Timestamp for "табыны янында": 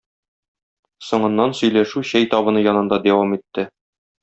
2.33-3.01